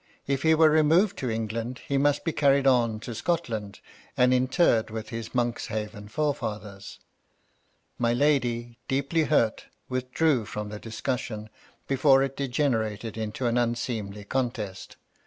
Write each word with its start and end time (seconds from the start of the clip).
If 0.25 0.41
he 0.41 0.55
were 0.55 0.71
removed 0.71 1.15
to 1.19 1.29
England, 1.29 1.81
he 1.87 1.95
must 1.99 2.23
be 2.23 2.33
carried 2.33 2.65
on 2.65 2.99
to 3.01 3.11
MY 3.11 3.11
LADY 3.11 3.11
LUDLOW. 3.27 3.35
267 3.45 3.69
Scotland, 3.71 3.79
and 4.17 4.33
interred 4.33 4.89
with 4.89 5.09
his 5.09 5.35
Monkshaven 5.35 6.07
forefathers. 6.09 6.99
My 7.99 8.11
lady, 8.11 8.79
deeply 8.87 9.25
hurt, 9.25 9.65
withdrew 9.89 10.45
from 10.45 10.69
the 10.69 10.79
discussion 10.79 11.51
before 11.87 12.23
it 12.23 12.35
degenerated 12.35 13.31
to 13.35 13.45
an 13.45 13.59
unseemly 13.59 14.23
contest. 14.23 14.95